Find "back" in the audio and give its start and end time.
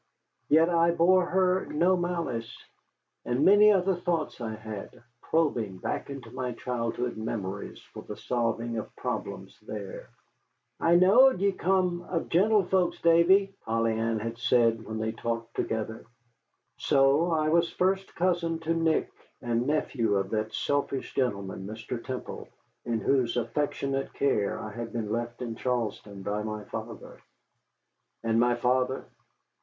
5.77-6.09